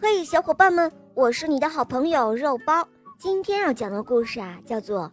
[0.00, 2.86] 嘿，小伙伴们，我是你的好朋友肉包。
[3.18, 5.10] 今天要讲的故事啊，叫做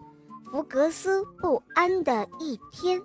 [0.51, 2.99] 《福格斯不安的一天》。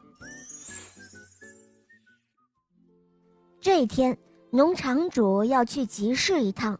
[3.62, 4.16] 这一天，
[4.50, 6.78] 农场主要去集市一趟，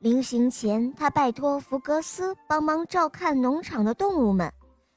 [0.00, 4.52] 临行前，他拜托福格斯帮忙照看农场的动物们，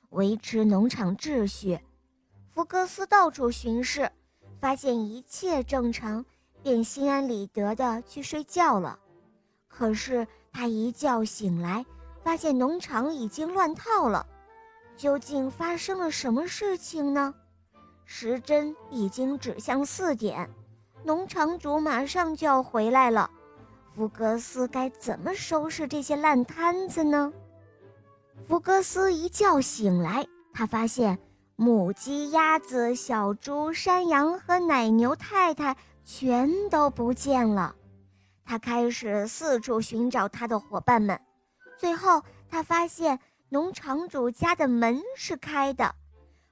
[0.09, 1.79] 维持农场秩序。
[2.49, 4.11] 福格斯到处巡视，
[4.59, 6.25] 发现一切正常，
[6.61, 8.99] 便心安理得的去睡觉了。
[9.77, 11.85] 可是他一觉醒来，
[12.23, 14.25] 发现农场已经乱套了。
[14.95, 17.33] 究竟发生了什么事情呢？
[18.05, 20.49] 时针已经指向四点，
[21.03, 23.29] 农场主马上就要回来了。
[23.93, 27.33] 福格斯该怎么收拾这些烂摊子呢？
[28.47, 31.19] 福格斯一觉醒来，他发现
[31.57, 37.75] 母鸡、鸭子、小猪、山羊和奶牛太太全都不见了。
[38.45, 41.19] 他开始四处寻找他的伙伴们，
[41.75, 45.93] 最后他发现农场主家的门是开的。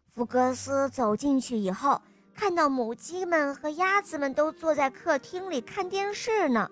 [0.09, 2.01] 福格斯走进去以后，
[2.33, 6.67] 看到母鸡们和鸭子们都坐在客厅里看电视呢。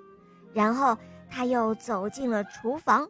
[0.54, 0.98] 然后
[1.30, 3.10] 他又走进了厨房，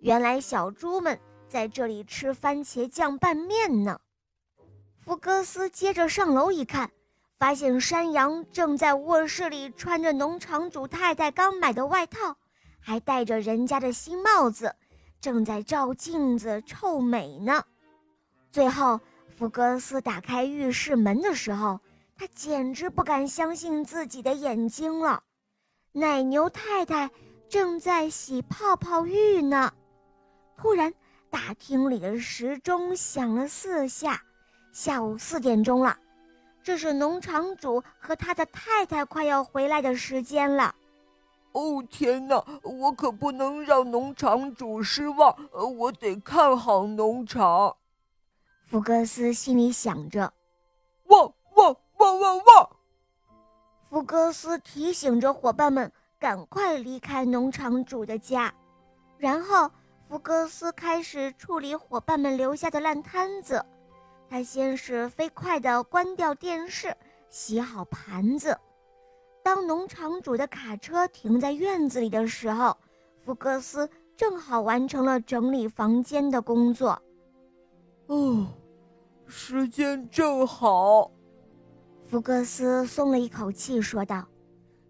[0.00, 3.98] 原来小猪们在这里吃番茄酱拌面呢。
[5.00, 6.90] 福格斯接着上楼一看。
[7.42, 12.36] 发现山羊正在卧室里穿着农场主太太刚买的外套，
[12.78, 14.72] 还戴着人家的新帽子，
[15.20, 17.64] 正在照镜子臭美呢。
[18.52, 21.80] 最后，福格斯打开浴室门的时候，
[22.16, 25.24] 他简直不敢相信自己的眼睛了。
[25.90, 27.10] 奶牛太太
[27.48, 29.72] 正在洗泡泡浴呢。
[30.56, 30.94] 突然，
[31.28, 34.22] 大厅里的时钟响了四下，
[34.72, 35.98] 下午四点钟了。
[36.62, 40.74] 这是农场主和他的太太快要回来的时间了。
[41.52, 45.36] 哦天哪，我可不能让农场主失望，
[45.76, 47.76] 我得看好农场。
[48.64, 50.32] 福格斯心里想着。
[51.06, 52.70] 汪汪汪汪汪！
[53.82, 58.54] 福格斯提醒着伙伴们赶快离开农场主的家，
[59.18, 59.70] 然后
[60.08, 63.62] 福格斯开始处理伙伴们留下的烂摊子。
[64.32, 66.96] 他先是飞快地关掉电视，
[67.28, 68.58] 洗好盘子。
[69.44, 72.74] 当农场主的卡车停在院子里的时候，
[73.22, 76.98] 福克斯正好完成了整理房间的工作。
[78.06, 78.46] 哦，
[79.26, 81.10] 时间正好。
[82.08, 84.26] 福克斯松了一口气，说道：“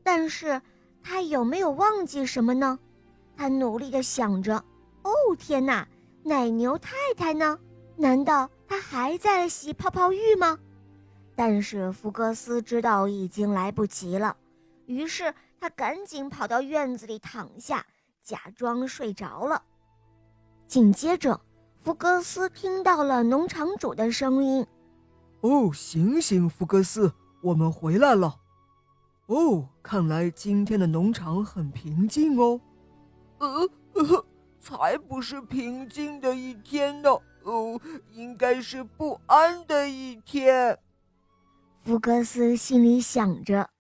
[0.04, 0.62] 但是，
[1.02, 2.78] 他有没有忘记什么呢？”
[3.36, 4.54] 他努力地想着。
[5.02, 5.84] 哦，天哪！
[6.22, 7.58] 奶牛太太呢？
[7.96, 8.48] 难道？
[8.72, 10.58] 他还在洗泡泡浴吗？
[11.36, 14.34] 但是福格斯知道已经来不及了，
[14.86, 17.84] 于是他赶紧跑到院子里躺下，
[18.22, 19.62] 假装睡着了。
[20.66, 21.38] 紧接着，
[21.80, 24.66] 福格斯听到了农场主的声音
[25.42, 27.12] ：“哦，醒醒，福格斯，
[27.42, 28.40] 我们回来了。
[29.26, 32.58] 哦，看来今天的农场很平静哦。
[33.36, 33.68] 呃，
[34.58, 37.10] 才不是平静的一天呢。”
[37.44, 37.80] 哦，
[38.12, 40.78] 应该是不安的一天。
[41.84, 43.71] 福格斯心里想着。